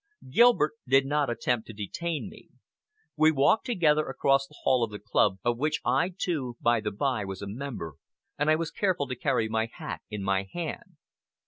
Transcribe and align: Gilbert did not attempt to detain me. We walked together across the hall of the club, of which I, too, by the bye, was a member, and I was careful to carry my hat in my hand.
Gilbert 0.31 0.73
did 0.87 1.05
not 1.05 1.29
attempt 1.29 1.67
to 1.67 1.73
detain 1.73 2.27
me. 2.27 2.49
We 3.15 3.29
walked 3.31 3.67
together 3.67 4.07
across 4.09 4.47
the 4.47 4.55
hall 4.63 4.83
of 4.83 4.89
the 4.89 4.97
club, 4.97 5.37
of 5.45 5.59
which 5.59 5.79
I, 5.85 6.15
too, 6.17 6.57
by 6.59 6.79
the 6.81 6.89
bye, 6.89 7.23
was 7.23 7.43
a 7.43 7.47
member, 7.47 7.97
and 8.35 8.49
I 8.49 8.55
was 8.55 8.71
careful 8.71 9.05
to 9.09 9.15
carry 9.15 9.47
my 9.47 9.67
hat 9.71 10.01
in 10.09 10.23
my 10.23 10.47
hand. 10.51 10.97